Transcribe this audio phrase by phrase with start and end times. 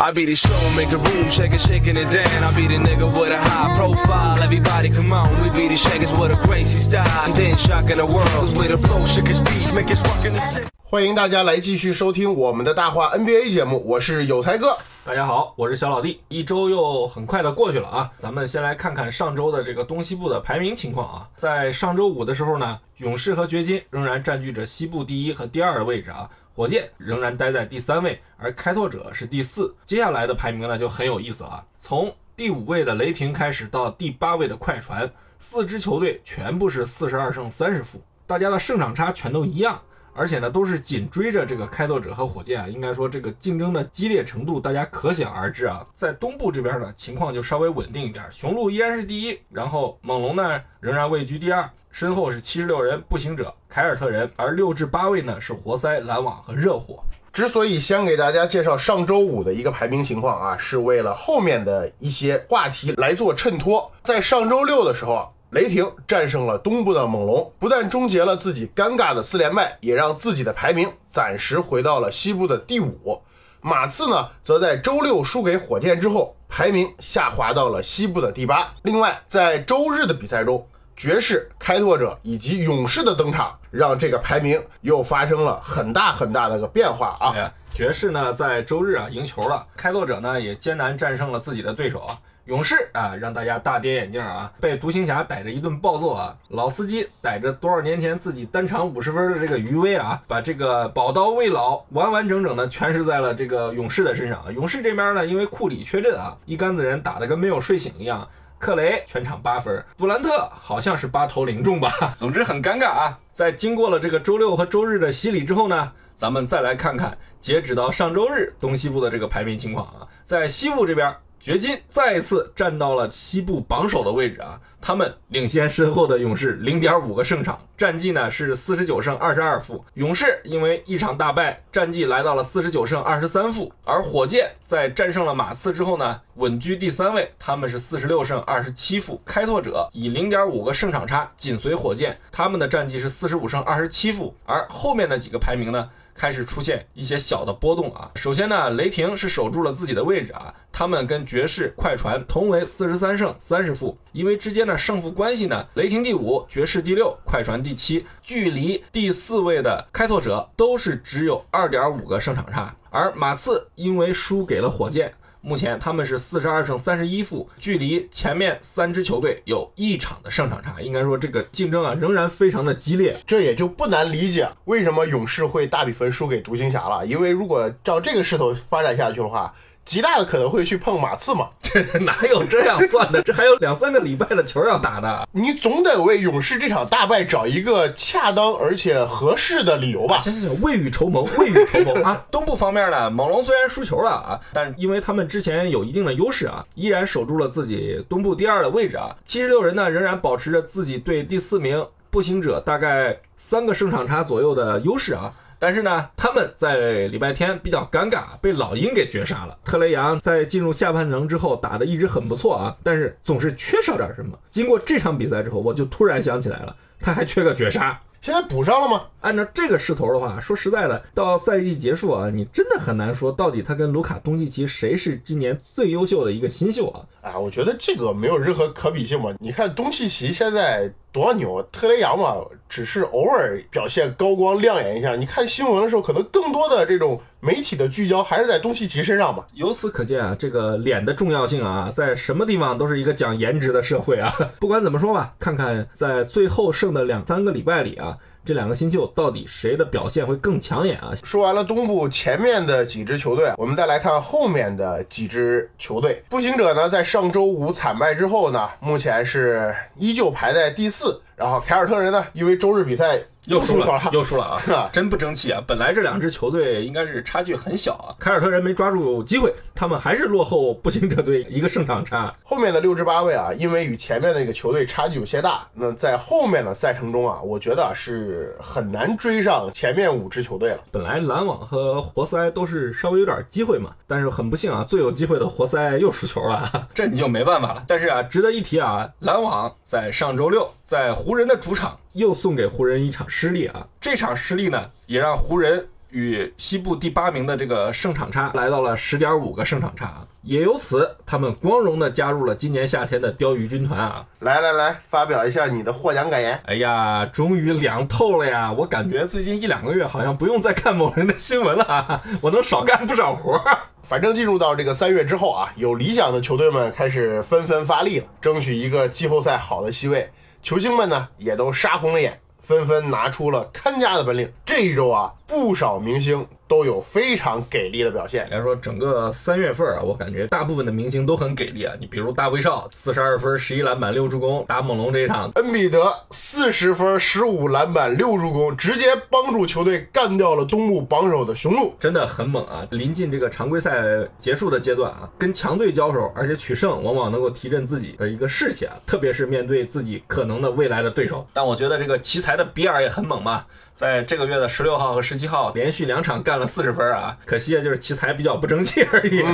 [0.00, 2.42] I be the show, make a room, shake it, shaking it down.
[2.42, 4.42] I be the nigga with a high profile.
[4.42, 7.06] Everybody come on, we be the shakers with a crazy style.
[7.26, 10.32] And then shocking the world, cause we the flow, shake his speed, make us rockin'
[10.32, 10.66] the city.
[10.80, 14.76] 欢迎大家来继续收听我们的大话 NBA 节目，我是有才哥。
[15.04, 16.20] 大家好，我是小老弟。
[16.28, 21.28] 一周又很快的过去了啊，咱们先来看看上周的这个东西部的排名情况啊。
[21.36, 29.74] 在上周五的时候呢，勇士和掘金仍然占据着西部第一和第二的位置啊，火箭仍然待在第三位，而开拓者是第四。
[29.84, 39.80] 接下来的排名呢就很有意思了，从第五位的雷霆开始到第八位的快船，四支球队全部是四十二胜三十负，大家的胜场差全都一样。
[40.14, 45.86] 而且呢，都是紧追着这个开拓者和火箭啊，应该说这个竞争的激烈程度，大家可想而知啊。
[45.94, 57.02] 在东部这边呢，情况就稍微稳定一点，雄鹿依然是第一，然后猛龙呢仍然位居第二，身后是七十六人、步行者、凯尔特人，而六至八位呢是活塞、篮网和热火。
[57.32, 63.90] 之所以先给大家介绍上周五的一个排名情况啊，是为了后面的一些话题来做衬托。
[64.02, 65.28] 在上周六的时候啊。
[65.52, 73.20] 雷霆战胜了东部的猛龙，不但终结了自己尴尬的四连败，也让自己的排名暂时回到了西部的第五。
[73.60, 78.72] 马刺呢，则在周六输给火箭之后，排名下滑到了西部的第八。
[78.80, 87.52] 另外，在周日的比赛中，爵士、开拓者以及勇士的登场，让这个排名又发生了很大很大的个变化啊！
[87.74, 92.18] 爵士呢，在周日啊赢球了，开拓者呢也艰难战胜了自己的对手啊。
[92.52, 94.52] 勇士啊，让大家大跌眼镜啊！
[94.60, 96.36] 被独行侠逮着一顿暴揍啊！
[96.48, 104.52] 老司机逮着多少年前自己单场五十分的这个余威啊，把这个宝刀未老完完整整的诠释在了这个勇士的身上啊。
[104.52, 108.28] 勇士这边呢，因为库里缺阵啊，一竿子人打得跟没有睡醒一样。
[108.58, 111.90] 克雷全场八分，杜兰特好像是八投零中吧。
[112.18, 113.18] 总之很尴尬啊！
[113.32, 121.16] 在经过了这个周六和周日的洗礼之后呢，咱们再来看看截止到上周日东西部的这个排名情况啊，在西部这边。
[121.42, 129.84] 掘金再一次站到了西部榜首的位置啊，他们领先身后的勇士零点五个胜场，战绩呢是四十九胜二十二负。
[129.94, 133.72] 勇士因为一场大败，战绩来到了四十九胜二十三负。
[133.84, 139.20] 而火箭在战胜了马刺之后呢，稳居第三位，他们是四十六胜二十七负。
[139.24, 144.32] 开拓者以零点五个胜场差紧随火箭，他们的战绩是四十五胜二十七负。
[144.46, 145.90] 而后面的几个排名呢？
[146.14, 148.10] 开始出现一些小的波动啊。
[148.16, 165.14] 首先呢，雷霆是守住了自己的位置啊，他们跟爵士、快船同为四十三胜三十负，因为之间的胜负关系呢，雷霆第五，爵士第六，快船第七，距离第四位的开拓者都是只有二点五个胜场差，而马刺因为输给了火箭。
[165.42, 173.16] 目前他们是四十二胜三十一负，距离前面三支球队有一场的胜场差，应该说这个竞争啊仍然非常的激烈。
[173.26, 179.52] 这也就不难理解为什么勇士会大比分输给独行侠了，因为如果照这个势头发展下去的话。
[179.84, 181.48] 极大的可能会去碰马刺嘛？
[181.60, 183.22] 这 哪有这样算的？
[183.22, 190.18] 这还有两三个礼拜的球要打的，你总得为勇士这场大败找一个恰当而且合适的理由吧？
[190.18, 192.22] 行行行，未雨绸缪，未雨绸缪啊！
[192.30, 199.16] 东部方面呢，猛龙虽然输球了啊，但因为他们之前有一定的优势啊，依然守住了自己东部第二的位置啊。
[199.24, 205.32] 七十六人呢，仍然保持着自己对第四名步行者大概三个胜场差左右的优势啊。
[205.62, 209.56] 但是呢，他们在礼拜天比较尴尬，被老鹰给绝杀了。
[209.64, 214.36] 特雷杨在进入下半程之后打的一直很不错啊，但是总是缺少点什么。
[214.50, 217.96] 经过这场比赛之后，我就突然想起来了，他还缺个绝杀。
[218.20, 219.02] 现在补上了吗？
[219.20, 227.06] 按照这个势头的话，说实在的，到赛季结束啊，你真的很难说到底他跟卢卡东契奇谁是今年最优秀的一个新秀啊！
[227.20, 229.32] 啊，我觉得这个没有任何可比性嘛。
[229.38, 232.36] 你看东契奇现在多牛，特雷杨嘛，
[232.68, 235.14] 只是偶尔表现高光亮眼一下。
[235.14, 239.46] 你看新闻的时候，可能更多的这种媒体的聚焦还是在东契奇身上吧。
[239.52, 244.34] 由此可见啊，这个脸的重要性啊，在什么地方都是一个讲颜值的社会啊。
[244.58, 248.16] 不管怎么说吧，看看在最后剩的两三个礼拜里啊。
[248.44, 251.12] 这两个新秀到底谁的表现会更抢眼啊？
[251.22, 256.20] 说完了东部前面的几支球队，我们再来看后面的几支球队。
[256.28, 261.20] 步行者呢，在上周五惨败之后呢，目前是依旧排在第四。
[261.36, 263.16] 然后凯尔特人呢，因为周日比赛
[263.46, 264.88] 又输了，又输了啊！
[264.92, 265.60] 真不争气啊！
[265.66, 272.32] 本来这两支球队应该是差距很小啊，凯尔特人没抓住机会，他们还是落后步行者队一个胜场差。
[272.44, 280.78] 后面的六至八位啊，因为与前面的那个球队差距有些大，那在后面的赛程中啊，我觉得啊是很难追上前面五支球队了。
[280.92, 287.82] 本来篮网和活塞都是稍微有点机会嘛，但是很不幸啊，最有机会的活塞又输球了， 这你就没办法了。
[287.88, 304.22] 但是啊，值得一提啊，篮网在上周六在湖人的主场又送给湖人一场失利啊，这场失利呢，也让湖人与西部第八名的这个胜场差来到了十点五个胜场差啊，也由此他们光荣的加入了今年夏天的钓鱼军团啊。
[304.40, 306.60] 来来来，发表一下你的获奖感言。
[306.66, 308.70] 哎呀，终于凉透了呀！
[308.70, 313.78] 我感觉最近一两个月好像不用再看某人的新闻了啊，我能少干不少活儿。
[314.02, 320.30] 反正进入到这个三月之后啊，有理想的球队们开始纷纷发力了，争取一个季后赛好的席位。
[320.62, 324.50] 球星们呢也都杀红了眼，纷纷拿出了看家的本领。
[324.64, 328.48] 这一周啊，不少明星都有非常给力的表现。
[328.48, 331.92] 来说整个三月份啊，我感觉大部分的明星都很给力啊。
[332.00, 341.94] 你比如大卫少，四十二分、十一篮板、六助攻，打猛龙这一场，恩比德四十分、十五篮板、六助攻，直接帮助球队干掉了东部榜首的雄鹿。
[342.00, 342.86] 真的很猛啊！
[342.90, 344.02] 临近这个常规赛
[344.40, 351.46] 结束的阶段啊，跟强队交手，而且取胜，往往能够提振自己的一个士气啊，特别是面对自己可能的未来的对手。
[351.52, 353.66] 但我觉得这个奇才的比尔也很猛嘛，
[354.02, 359.44] 在这个月的十六号和十七号连续两场干了四十分啊，可惜啊，就是奇才比较不争气而已。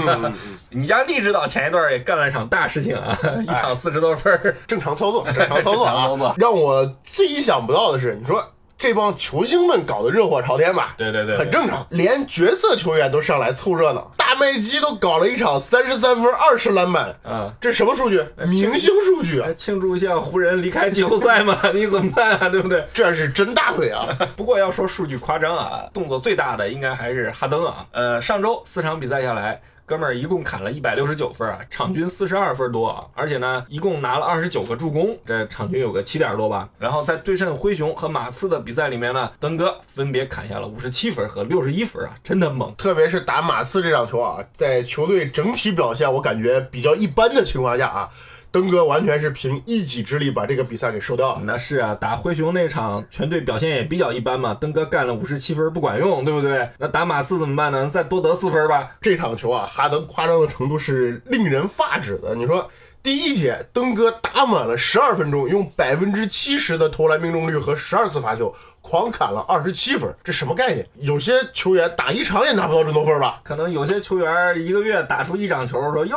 [0.71, 4.57] 你家励志导前一段也干了一场大事情啊，一场四十多分儿。
[4.67, 5.93] 正常操作，正常操作啊！
[5.93, 8.43] 正常操作让我最意想不到的是，你说
[8.79, 10.95] 这帮球星们搞得热火朝天吧？
[10.97, 11.85] 对对对对很正常。
[11.91, 18.25] 连角色球员都上来凑热闹，大麦基都搞了一场三十三分、二十篮板，嗯，这什么数据？
[18.47, 19.49] 明星数据啊！
[19.49, 22.49] 来庆祝一下湖人离开季后赛嘛，你怎么办啊？
[22.49, 22.87] 对不对？
[22.95, 24.07] 这是真大腿啊！
[24.37, 27.85] 不过要说数据夸张啊，动作最大的应该还是哈登啊。
[27.91, 36.69] 呃，上周四场比赛下来，哥们儿一共砍了一百六十九分啊，场均四十二分多啊，而且呢，一共拿了二十九个助攻，这场均有个七点多吧。
[36.79, 42.75] 然后在对阵灰熊和马刺的比赛里面呢，登哥分别砍下了五十七分和六十一分啊，真的猛。
[42.77, 48.11] 特别是打马刺这场球啊，在球队整体表现我感觉比较一般的情况下啊，
[48.51, 51.43] 登哥完全是凭一己之力把这个比赛给收掉了。
[51.45, 56.69] 那是啊，打灰熊那场全队表现也比较一般嘛，登哥干了五十七分不管用，对不对？
[56.79, 57.89] 那打马刺怎么办呢？
[57.89, 58.97] 再多得四分吧。
[59.01, 62.35] 这场球啊，哈登夸张的程度是令人发指的。
[62.35, 62.71] 你说，
[63.03, 68.55] 第一节登哥打满了十二分钟，用百分之七十的投篮命中率和十二次罚球，
[68.89, 70.89] 狂砍了二十七分，这什么概念？
[70.95, 73.43] 有些球员打一场也拿不到这么多分吧？
[73.45, 76.17] 可能有些球员一个月打出一场球，说哟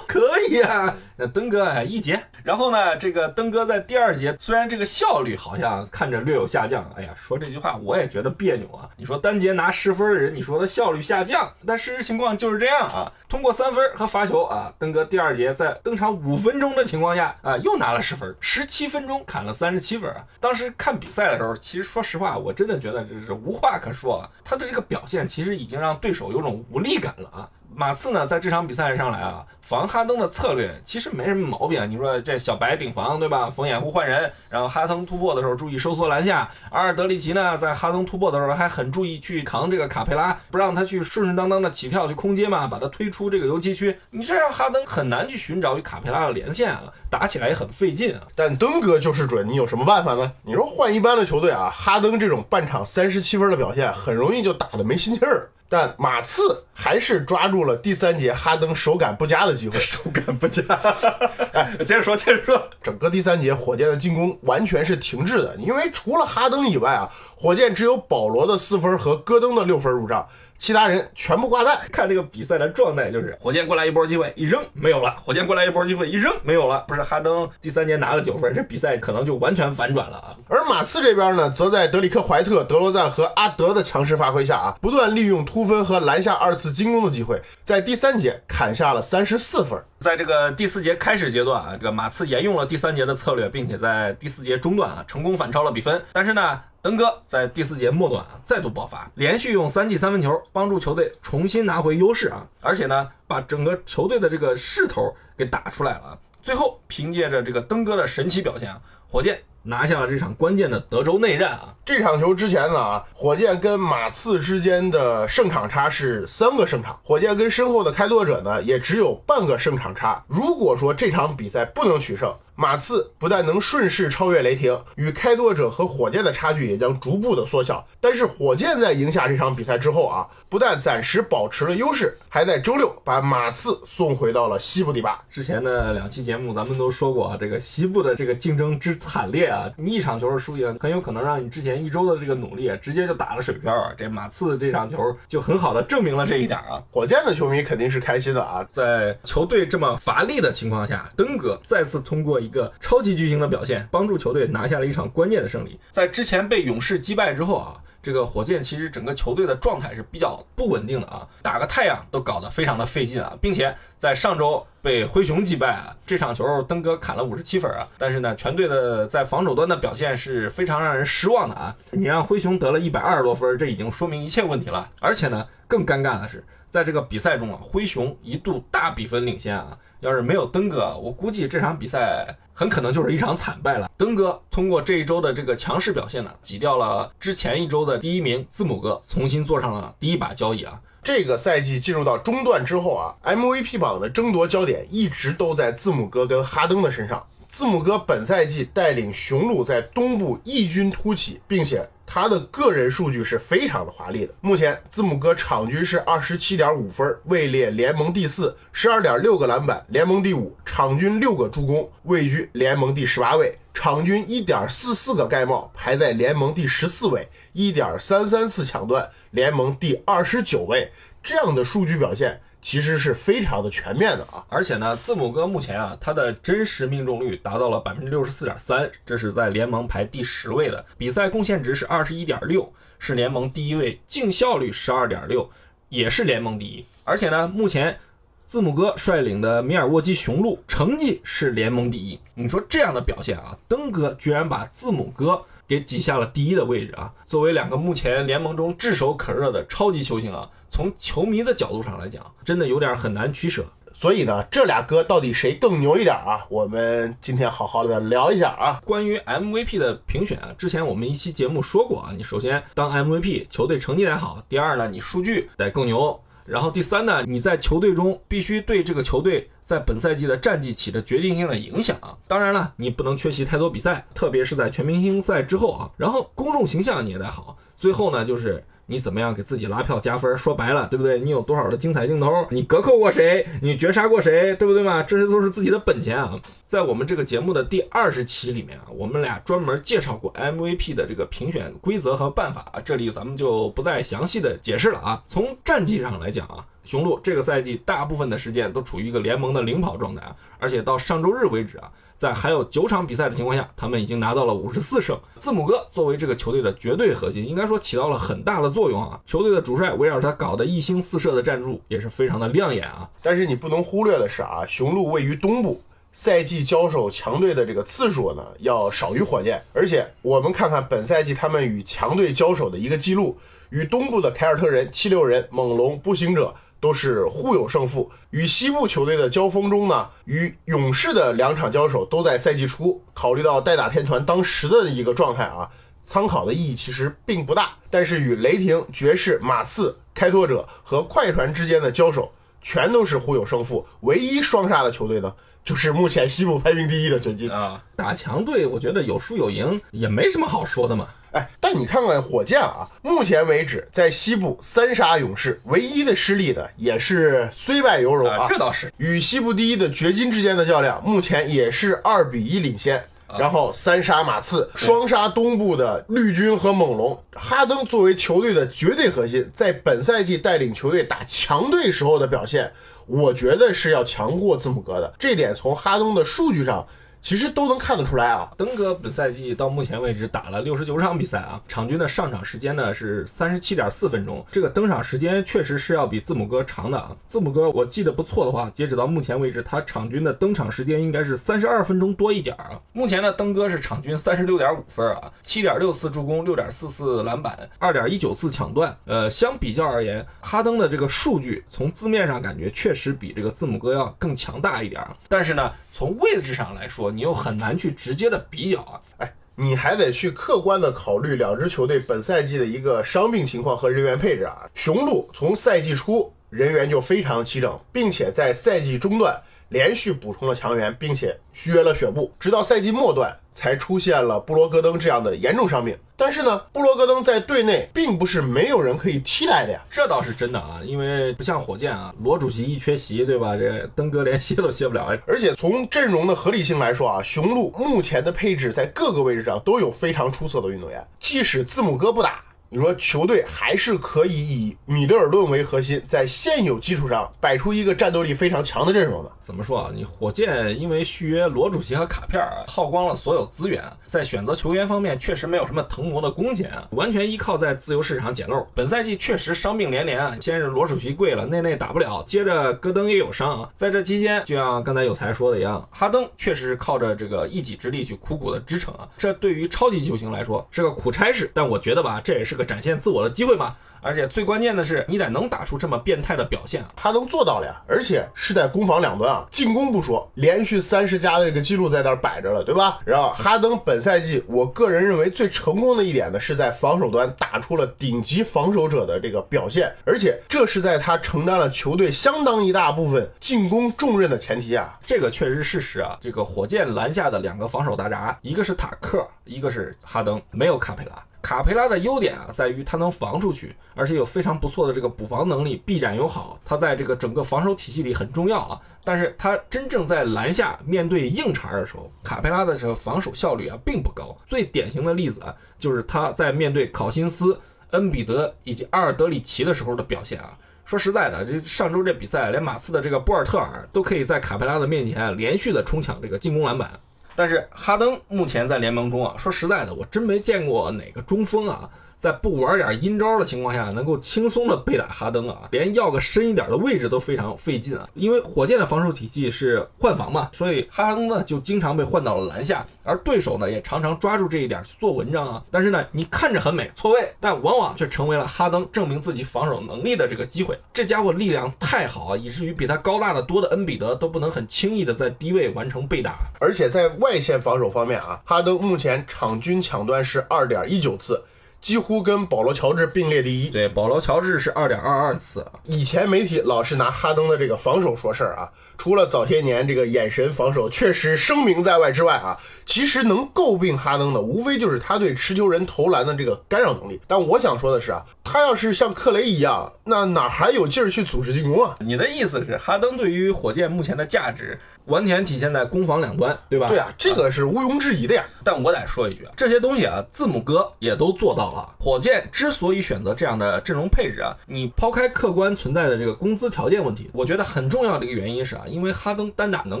[0.08, 8.88] 可以啊， 那登哥哎一节，然后呢，这个登哥在第二节虽然这个效率好像看着略有下降，哎呀，说这句话我也觉得别扭啊。
[8.96, 13.12] 你说单节拿十分的人，你说他效率下降，但事实情况就是这样啊。
[13.28, 20.24] 通过三分和罚球啊，登哥第二节在登场五分钟的情况下啊，又拿了十分，十七分钟砍了三十七分啊。
[20.40, 24.30] 当时看比赛的时候，其实说实实话，我真的觉得这是无话可说啊。
[24.44, 27.50] 他的这个表现其实已经让对手有种无力感了啊。
[27.74, 31.86] 马刺呢，在这场比赛上来啊，防哈登的策略其实没什么毛病啊。
[31.86, 33.48] 你说这小白顶防对吧？
[33.48, 36.48] 逢掩护换人，然后哈登突破的时候注意收缩篮下。
[36.70, 43.96] 阿尔德里奇呢，在哈登突破的时候还很注意去扛这个卡佩拉，不让他去顺顺当当的起跳去空接嘛，把他推出这个游击区。
[44.10, 48.20] 你这让哈登很难去寻找与卡佩拉的连线啊，打起来也很费劲啊。
[48.34, 50.30] 但登哥就是准，你有什么办法呢？
[50.42, 55.48] 你说换一般的球队啊，哈登这种半场三十七分的表现，很容易就打得没心气儿。
[55.66, 60.62] 但马刺还是抓住了第三节哈登手感不佳的机会，手感不佳，
[61.52, 62.68] 哎，接着说，接着说。
[62.82, 70.26] 整个第三节，火箭的进攻完全是停滞的，因为除了哈登以外啊，火箭只有保罗的四分和戈登的六分入账，
[70.64, 71.78] 其他人全部挂蛋。
[71.92, 76.82] 看这个比赛的状态，就是火箭过来一波机会一扔没有了，火箭过来一波机会一扔没有了。
[76.88, 80.32] 不是哈登第三节拿了九分，这比赛可能就完全反转了啊！
[80.48, 89.78] 而马刺这边呢，则在德里克·怀特、德罗赞和阿德的强势发挥下啊，不断利用突分和篮下二次进攻的机会，在第三节砍下了三十四分。
[90.00, 96.02] 在这个第四节开始阶段啊，这个马刺沿用了第三节的策略，并且在第四节中段啊成功反超了比分。
[96.14, 106.18] 但是呢，登哥在第四节末段啊再度爆发，连续用三记三分球帮助球队重新拿回优势啊，而且呢把整个球队的这个势头给打出来了。
[106.42, 111.74] 最后凭借着这个登哥的神奇表现啊，火箭拿下了这场关键的德州内战啊。
[111.86, 120.22] 这场球之前呢啊，火箭跟马刺之间的胜场差是三个胜场，火箭跟身后的开拓者呢也只有半个胜场差。
[120.28, 127.84] 如果说这场比赛不能取胜，马刺不但能顺势超越雷霆，与开拓者和火箭的差距也将逐步的缩小。
[128.00, 135.18] 但是火箭在赢下这场比赛之后啊，不但暂时保持了优势，还在周六把马刺送回到了西部第八。
[135.28, 143.92] 之前的两期节目咱们都说过啊，这个西部的这个竞争之惨烈啊，你一场球的输赢很有可能让你之前一周的这个努力直接就打了水漂啊。
[143.96, 144.96] 这马刺这场球
[145.26, 146.80] 就很好的证明了这一点啊。
[146.92, 155.80] 火箭的球迷肯定是开心的啊，在球队这么乏力的情况下，登哥再次通过一个超级巨星的表现，帮助球队拿下了一场关键的胜利。
[155.90, 163.74] 在之前被勇士击败之后啊，这个火箭其实整个球队的状态是比较不稳定的啊，打个太阳都搞得非常的费劲啊，并且
[164.04, 176.44] 在上周被灰熊击败啊，这场球登哥砍了五十七分啊，但是呢，全队的在防守端的表现是非常让人失望的啊，你让灰熊得了一百二十多分，这已经说明一切问题了，而且呢，更尴尬的是。
[176.70, 183.90] 在这个比赛中啊，灰熊一度大比分领先啊，要是没有登哥，我估计这场比赛很可能就是一场惨败了。
[183.96, 190.78] 登哥通过这一周的这个强势表现呢，挤掉了之前一周的第一名字母哥，重新坐上了第一把交椅啊。
[191.04, 197.22] 这个赛季进入到中段之后啊，MVP 榜的争夺焦点一直都在字母哥跟哈登的身上。
[197.50, 201.86] 字母哥本赛季带领雄鹿在东部异军突起，并且。
[202.06, 204.34] 他的个人数据是非常的华丽的。
[204.40, 220.92] 目前字母哥场均是二十七点五分，位列联盟第四；十二点六个篮板，联盟第五；场均六个助攻，位居联盟第十八位；场均一点四四个盖帽，排在联盟第十四位；一点三三次抢断，联盟第二十九位。
[221.22, 222.40] 这样的数据表现。
[222.64, 235.50] 其实是非常的全面的啊，而且呢，字母哥目前啊，他的真实命中率达到了百分之六十四点三，这是在联盟排第十位的，比赛贡献值是二十一点六，是联盟第一位，净效率十二点六，
[235.90, 236.86] 也是联盟第一。
[237.04, 237.98] 而且呢，目前
[238.46, 242.18] 字母哥率领的米尔沃基雄鹿成绩是联盟第一。
[242.32, 247.12] 你说这样的表现啊，登哥居然把字母哥给挤下了第一的位置啊！
[247.26, 250.48] 作为两个目前联盟中炙手可热的超级球星啊。
[250.70, 253.64] 从球迷的角度上来讲，真的有点很难取舍。
[253.96, 256.44] 所以呢，这俩哥到底谁更牛一点啊？
[256.48, 258.80] 我们今天好好的聊一下啊。
[258.84, 271.96] 关于 MVP 的评选啊，之前我们一期节目说过啊，你首先当 MVP，球队成绩得好；第二呢，你数据得更牛；然后第三呢，你在球队中必须对这个球队在本赛季的战绩起着决定性的影响。
[272.28, 275.90] 当然了，你不能缺席太多比赛，特别是在全明星赛之后啊。
[275.96, 277.56] 然后公众形象你也得好。
[277.76, 278.62] 最后呢，就是。
[278.86, 280.36] 你怎么样给自己拉票加分？
[280.36, 281.18] 说白了，对不对？
[281.18, 282.46] 你有多少的精彩镜头？
[282.50, 283.46] 你隔扣过谁？
[283.62, 284.54] 你绝杀过谁？
[284.56, 285.02] 对不对嘛？
[285.02, 286.38] 这些都是自己的本钱啊！
[286.66, 295.22] 在我们这个节目的第二十期里面啊，我们俩专门介绍过 MVP 的这个评选规则和办法啊，这里咱们就不再详细的解释了啊。
[295.26, 301.90] 从战绩上来讲啊，雄鹿这个赛季大部分的时间都处于一个联盟的领跑状态啊，而且到上周日为止啊。
[302.16, 305.18] 在还有九场比赛的情况下，他们已经拿到了五十四胜。
[305.38, 309.20] 字母哥作为这个球队的绝对核心，应该说起到了很大的作用啊。
[309.26, 313.08] 球队的主帅围绕着他搞的一星四射的战术也是非常的亮眼啊。
[313.20, 319.60] 但是你不能忽略的是啊，雄鹿位于东部，赛季交手强队的这个次数呢要少于火箭。
[319.72, 323.36] 而且我们看看本赛季他们与强队交手的一个记录，
[323.70, 326.54] 与东部的凯尔特人、七六人、猛龙、步行者。
[326.84, 328.12] 都是互有胜负。
[328.28, 333.02] 与西部球队的交锋中呢，与勇士的两场交手都在赛季初。
[333.14, 335.66] 考虑到代打天团当时的一个状态啊，
[336.02, 337.70] 参考的意义其实并不大。
[337.88, 343.86] 但是与雷霆、爵士、马刺、开拓者和快船之间的交手，全都是互有胜负。
[344.02, 347.82] 唯一双杀的球队呢，就是目前西部排名第一的掘金啊。
[347.96, 351.08] 打强队，我觉得有输有赢也没什么好说的嘛。
[351.34, 358.46] 哎，但你看看火箭啊，目前为止在西部三杀勇士，唯一的失利的也是虽败犹荣啊。
[358.48, 363.02] 这倒是与西部第一的掘金之间的较量，目前也是二比一领先。
[363.36, 367.20] 然后三杀马刺，双杀东部的绿军和猛龙。
[367.32, 372.70] 哈登作为球队的绝对核心，在本赛季带领球队打强队时候的表现，
[373.06, 375.12] 我觉得是要强过字母哥的。
[375.18, 376.86] 这点从哈登的数据上。
[377.24, 387.16] 其实都能看得出来啊，登哥本赛季到目前为止打了六十九场比赛啊，场均的上场时间呢是三十七点四分钟，这个登场时间确实是要比字母哥长的啊。
[387.26, 392.78] 字母哥我记得不错的话，截止到目前为止，他场均的登场时间应该是三十二分钟多一点啊。
[392.92, 398.94] 目前呢，登哥是场均三十六点五分啊，七点六次助攻，六点四次篮板，二点一九次抢断。
[399.06, 405.72] 呃，相比较而言，哈登的这个数据从字面上感觉确实比这个字母哥要更强大一点，但是呢。
[405.96, 409.00] 从位置上来说，你又很难去直接的比较啊。
[409.18, 414.68] 哎，你还得去客观的考虑两支球队本赛季的一个伤病情况和人员配置啊。
[414.74, 425.96] 雄鹿从赛季初人员就非常齐整，并且在赛季中段连续补充了强援，并且续约了雪布，直到赛季末段才出现了布罗戈登这样的严重伤病。
[426.16, 429.80] 但是呢，布罗戈登在队内并不是没有人可以替代的呀。
[429.90, 433.56] 这倒是真的啊，因为不像火箭啊，罗主席一缺席，对吧？
[433.56, 435.16] 这登哥连歇都歇不了。
[435.26, 442.44] 而且从阵容的合理性来说啊，雄鹿目前的配置在各个位置上都有非常出色的运动员，即使字母哥不打。
[442.74, 449.30] 你说球队还是可以以米德尔顿为核心，在现有基础上摆出一个战斗力非常强的阵容的。
[449.40, 449.92] 怎么说啊？
[449.94, 458.66] 你火箭因为续约罗主席和卡片儿，耗光了所有资源，在选择球员方面确实没有什么腾挪的空间，完全依靠在自由市场捡漏。
[458.74, 463.70] 本赛季确实伤病连连啊，先是罗主席跪了，内内打不了，接着戈登也有伤啊。
[463.76, 469.06] 在这期间，就像刚才有才说的一样，哈登确实是靠着这个一己之力去苦苦的支撑啊。
[469.16, 472.63] 这对于超级球星来说是个苦差事，但我觉得吧，这也是个。
[472.64, 473.74] 展现自我的机会嘛。
[474.06, 476.92] 而且最关键的是，你得能打出这么变态的表现啊！
[476.94, 479.46] 他能做到了呀，而且是在攻防两端啊。
[479.50, 483.00] 进攻不说，连续三十加的这个记录在那儿摆着了，对吧？
[483.06, 496.18] 然后哈登本赛季，我个人认为最成功的一点呢，是在防守端打出了顶级防守者的这个表现，而且这是在他承担了球队相当一大部分进攻重任的前提下，这个确实是事实啊。
[496.20, 501.12] 这个火箭篮下的两个防守大闸，一个是塔克，一个是哈登，没有卡佩拉。
[501.44, 508.80] 卡佩拉的优点啊，在于他能防出去，而且有非常不错的这个补防能力，臂展又好，他在这个整个防守体系里很重要啊。
[509.04, 514.34] 但是他真正在篮下面对硬茬的时候，卡佩拉的这个防守效率啊并不高。
[514.46, 517.60] 最典型的例子啊，就是他在面对考辛斯、
[517.90, 520.56] 恩比德以及阿尔德里奇的时候的表现啊。
[520.86, 526.98] 说实在的，这上周这比赛，连马刺的这个波尔特尔都可以在卡佩拉的面前连续的冲抢这个进攻篮板。
[527.36, 531.88] 但是哈登目前在联盟中啊，说实在的，我真没见过哪个中锋啊。
[532.24, 538.08] 在不玩点阴招的情况下，能够轻松的被打哈登啊，连要个深一点的位置都非常费劲啊。
[538.14, 545.62] 因为火箭的防守体系是换防嘛，所以哈登呢就经常被换到了篮下，而对手呢也常常抓住这一点去做文章啊。
[545.70, 550.78] 但是呢，你看着很美，错位，但往往却成为了哈登证明自己防守能力的这个机会。
[550.94, 556.38] 这家伙力量太好啊，以至于比他高大的多的恩比德都不能很轻易的在低位完成被打。
[556.58, 561.38] 而且在外线防守方面啊，哈登目前场均抢断是二点一九次。
[561.84, 563.68] 几乎跟保罗乔治并列第一。
[563.68, 565.62] 对，保罗乔治是二点二二次。
[565.84, 577.20] 以前媒体老是拿哈登的这个防守说事儿啊，除了早些年这个眼神防守确实声名在外之外啊，其实能诟病哈登的，无非就是他对持球人投篮的这个干扰能力。
[577.26, 581.94] 但我想说的是啊，他要是像克雷一样，那哪还有劲儿去组织进攻啊？
[582.00, 584.80] 你的意思是，哈登对于火箭目前的价值？
[585.06, 586.88] 完全体现在攻防两端，对吧？
[586.88, 588.44] 对啊，这个是毋庸置疑的呀。
[588.62, 591.94] 但我得说一句啊，这些东西啊，字母哥也都做到了。
[591.98, 600.00] 火箭之所以选择这样的阵容配置啊，你抛开客观存在的这个工资条件问题，我觉得很重要的一个原因是啊，因为哈登单打能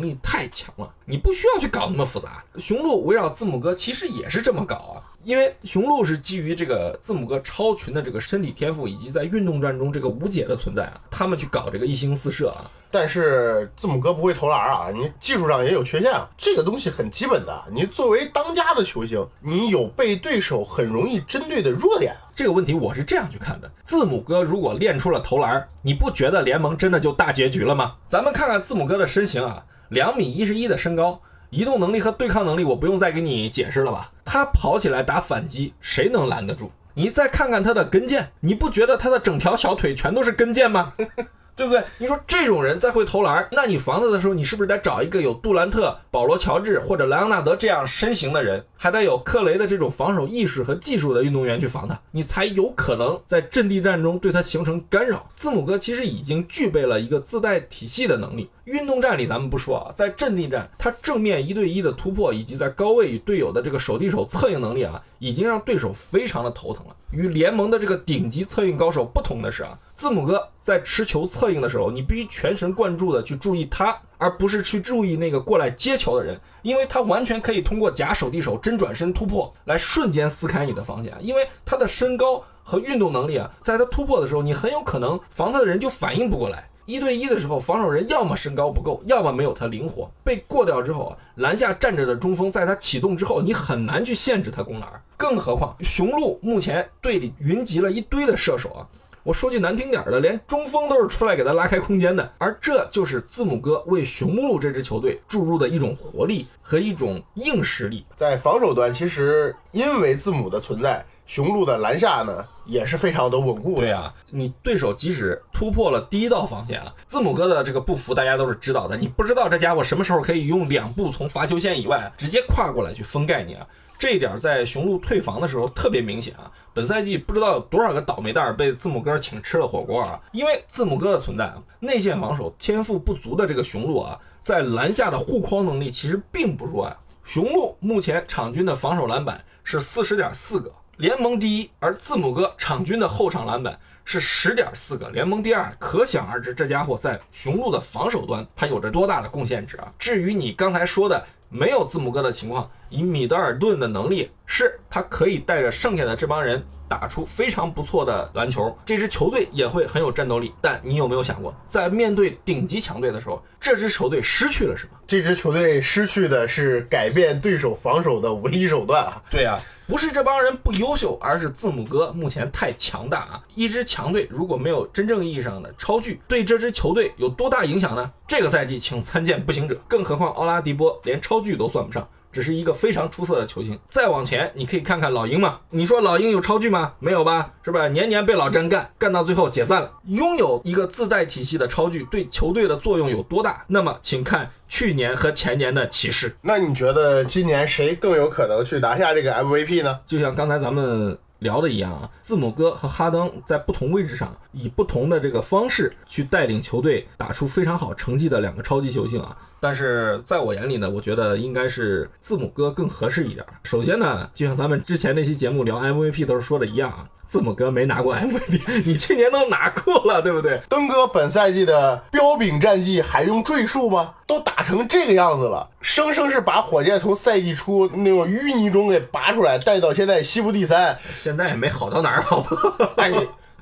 [0.00, 2.42] 力太强了，你不需要去搞那么复杂。
[2.58, 4.96] 雄鹿围绕字母哥其实也是这么搞啊。
[5.24, 12.70] 因为雄鹿是基于这个字母哥超群的这个身体天赋，以及在运动战中这个无解的存在啊，他们去搞这个一星四射啊。
[12.90, 17.64] 但是字母哥不会投篮啊，你技术上也有缺陷啊，这个东西很基本的。
[17.72, 22.14] 你作为当家的球星，你有被对手很容易针对的弱点。
[22.34, 27.96] 这个问题我是这样去看的：字母哥如果练出了投篮，你不觉得联盟真的就大结局了吗？
[28.06, 31.20] 咱们看看字母哥的身形啊，两米一十一的身高。
[31.54, 34.10] 移动能力和对抗能力，我不用再给你解释了吧？
[34.24, 36.72] 他跑起来打反击，谁能拦得住？
[36.94, 40.94] 你再看看他的跟腱，你不觉得他的整条小腿全都是跟腱吗？
[41.54, 41.84] 对不对？
[41.98, 55.26] 你说这种人再会投篮，那你防他的时候，你是不是得找一个有杜兰特、保罗乔治或者莱昂纳德这样身形的人，还得有克雷的这种防守意识和技术的运动员去防他，你才有可能在阵地战中对他形成干扰。
[55.34, 58.50] 字母哥其实已经具备了一个自带体系的能力。
[58.64, 66.94] 运动战里咱们不说啊，在阵地战，他正面一对一的突破以及在高位与队友的这个手递手策应能力啊，已经让对手非常的头疼了。
[67.10, 69.78] 与联盟的这个顶级策应高手不同的是啊。
[69.94, 81.12] 字母哥在持球策应的时候，你必须全神贯注的去注意他，而不是去注意那个过来接球的人，因为他完全可以通过假手递手、真转身突破来瞬间撕开你的防线。
[81.20, 86.68] 因为他的身高和运动能力啊，在他突破的时候，你很有可能防他的人就反应不过来。
[86.86, 90.10] 一对一的时候，防守人要么身高不够，要么没有他灵活。
[90.22, 95.02] 被过掉之后啊，篮下站着的中锋，在他启动之后，你很难去限制他攻篮。
[95.16, 98.84] 更何况雄鹿目前队里云集了一堆的射手啊。
[99.24, 108.04] 我说句难听点的，连中锋都是出来给他拉开空间的，而这就是字母哥为雄鹿这支球队注入的一种活力和一种硬实力。
[108.14, 113.80] 在防守端，其实因为字母的存在，雄鹿的篮下呢也是非常的稳固的。
[113.80, 123.66] 对啊，你对手即使突破了第一道防线啊，字母哥的这个步幅大家都是知道的，你不知道这家伙什么时候可以用两步从罚球线以外直接跨过来去封盖你啊。
[123.98, 126.50] 这一点在雄鹿退防的时候特别明显啊！
[126.74, 130.20] 本赛季不知道有多少个倒霉蛋被字母哥请吃了火锅啊！
[130.32, 136.96] 因为字母哥的存在，内线防守天赋不足的这个雄鹿啊，在篮下的护框能力其实并不弱呀。
[137.24, 145.74] 雄鹿目前场均的防守篮板是四十点四个，联盟第一；而字母哥场均的后场篮板是十点四个，联盟第二。
[145.78, 149.90] 可想而知，这家伙在雄鹿的防守端他有着多大的贡献值啊！
[149.98, 151.24] 至于你刚才说的。
[151.56, 156.60] 没有字母哥的情况，以米德尔顿的能力，是他可以带着剩下的这帮人
[156.94, 160.54] 打出非常不错的篮球，这支球队也会很有战斗力。
[160.60, 164.90] 但你有没有想过，在面对顶级强队的时候，这支球队失去了什么？
[165.04, 169.20] 这支球队失去的是改变对手防守的唯一手段啊！
[169.28, 169.58] 对啊。
[169.86, 173.42] 不是这帮人不优秀，而是字母哥目前太强大啊！
[173.54, 178.10] 一支强队如果没有真正意义上的超巨，对这支球队有多大影响呢？
[178.26, 182.08] 这个赛季请参见步行者，更何况奥拉迪波连超巨都算不上。
[182.34, 183.78] 只是一个非常出色的球星。
[183.88, 185.60] 再往前，你可以看看老鹰嘛。
[185.70, 186.94] 你说老鹰有超巨吗？
[186.98, 187.86] 没有吧，是吧？
[187.88, 189.90] 年年被老詹干，干到最后解散了。
[190.08, 193.64] 拥有一个自带体系的超巨，对球队的作用有多大？
[193.68, 196.36] 那么，请看去年和前年的骑士。
[196.42, 200.00] 那你觉得今年谁更有可能去拿下这个 MVP 呢？
[200.06, 201.16] 就像刚才咱们。
[201.44, 209.36] 聊的一样啊，字母哥和哈登在不同位置上，以不同的这个方式去带领球队打出非常好成绩的两个超级球星啊。
[209.60, 213.46] 但是在我眼里呢，我觉得应该是字母哥更合适一点。
[213.62, 217.08] 首先呢，就像咱们之前那期节目聊 MVP 都是说的一样啊。
[217.26, 220.60] 字母哥没拿过 MVP， 你去年都拿过了，对不对？
[220.68, 224.14] 登哥本赛季的标炳战绩还用赘述吗？
[224.26, 230.96] 都打成这个样子了，生生是把火箭从赛季初那种淤泥中给拔出来，带到现在西部第三。
[231.12, 232.54] 现在也没好到哪儿，好不？
[233.00, 233.10] 哎，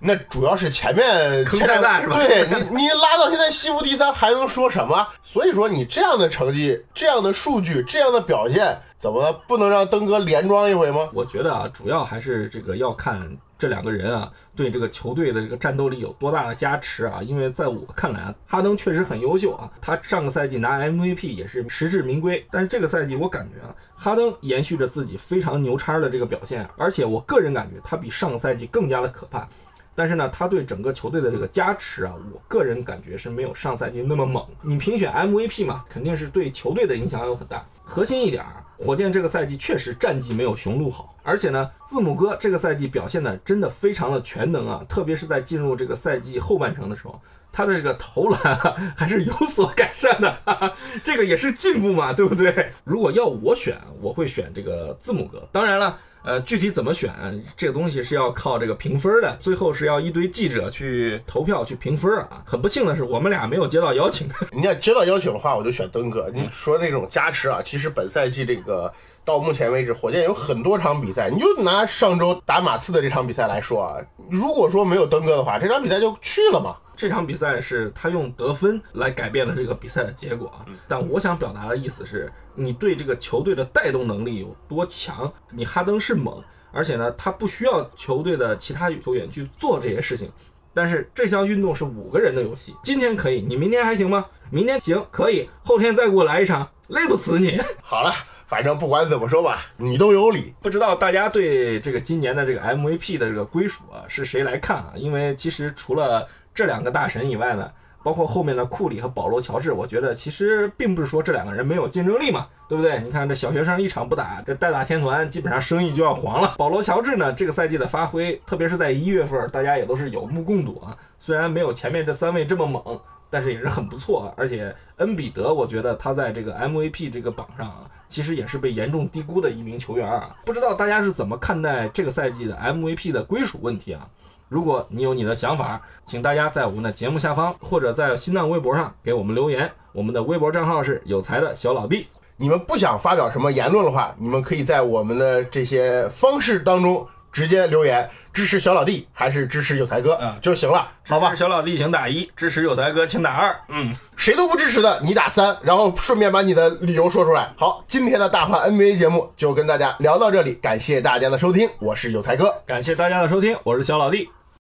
[0.01, 2.16] 那主要是前面坑太大是吧？
[2.16, 5.07] 对你，你拉到现在西部第三还能说什么？
[5.22, 11.09] 所以说你这样的成绩、这样的数据、这样的表现，怎么不能让登哥连庄一回吗？
[11.12, 13.20] 我觉得啊，主要还是这个要看。
[13.62, 17.22] 这两个人啊，对这个球队的这个战斗力有多大的加持啊？
[17.22, 22.44] 因为在我看来啊，哈登确实很优秀啊，他上个赛季拿 MVP 也是实至名归。
[22.51, 29.48] 但是这个赛季我感觉啊，哈登延续着自己非常牛叉的这个表现，而且我个人感觉他比上个赛季更加的可怕。
[29.94, 34.44] 但是呢，他对整个球队的这个加持啊，我个人感觉是没有上赛季那么猛。
[34.62, 37.64] 你评选 MVP 嘛，肯定是对球队的影响有很大。
[37.85, 47.20] 核心一点啊，火箭这个赛季确实战绩没有雄鹿好，而且呢，字母哥这个赛季表现的真的非常的全能啊，特别是在进入这个赛季后半程的时候，
[47.52, 50.72] 他的这个投篮啊还是有所改善的，哈哈，
[51.05, 52.72] 这个也是进步嘛，对不对？
[52.85, 55.46] 如果要我选，我会选这个字母哥。
[55.52, 55.98] 当然了。
[56.24, 57.12] 呃，具体怎么选
[57.56, 62.42] 这个东西是要靠这个评分的，最后是要一堆记者去投票去评分啊。
[62.44, 64.28] 很不幸的是，我们俩没有接到邀请。
[64.54, 66.30] 你要接到邀请的话，我就选登哥。
[66.32, 68.92] 你说那种加持啊，其实本赛季这个
[69.24, 73.96] 到目前为止，火箭有很多场比赛，你就拿上周打马刺的这场比赛来说啊，
[74.30, 76.76] 如果说没有登哥的话，这场比赛就去了嘛。
[77.02, 80.64] 这场比赛是他用得分来改变了这个比赛的结果啊！
[80.86, 85.32] 但我想表达的意思是，你对这个球队的带动能力有多强？
[85.50, 90.30] 你哈登是猛，而且呢，他不需要球队的其他球员去做这些事情。
[90.72, 94.26] 但是这项运动是五个人的游戏，今天可以，你明天还行吗？
[94.48, 97.60] 明天行，可以，后天再给我来一场，累不死你。
[97.82, 98.12] 好了，
[98.46, 100.54] 反正不管怎么说吧，你都有理。
[100.62, 104.92] 不知道大家对这个今年的这个 MVP 的这个归属啊，是谁来看啊？
[104.94, 107.70] 因为其实除了这两个大神以外呢，
[108.02, 113.00] 包括后面的库里和保罗乔治，我觉得其实并不是说这两个人没有竞争力嘛，对不对？
[113.00, 116.54] 你看这小学生一场不打，这代打天团基本上生意就要黄了。
[116.58, 120.96] 保罗乔治呢，这个赛季的发挥，特别是在一月份，大家也都是有目共睹啊。
[121.18, 124.34] 虽然没有前面这三位这么猛，但是也是很不错。
[124.36, 130.36] 而且恩比德，我觉得他在这个 MVP 这个榜上啊，其实也是被严重低估的一名球员啊。
[130.44, 134.08] 不知道大家是怎么看待这个赛季的 MVP 的归属问题啊？
[134.52, 139.72] 如果你有你的想法，请大家在我们的节目下方或者在新浪微博上给我们留言。
[139.92, 142.06] 我们的微博账号是有才的小老弟。
[142.36, 147.08] 你们不想发表什么言论的话，你们可以在我们的这些方式当中。
[147.32, 151.34] 直接留言支持小老弟还是支持有才哥就行了，好吧？
[151.34, 157.50] 小老弟请打一，支持有才哥请打二，嗯，谁都不支持的你打三，然后顺便把你的理由说出来。
[157.56, 164.28] 好，今天的大话 NBA 节目就跟大家聊到这里，感谢大家的收听，我是有才哥，感谢大家的收听，我是小老弟。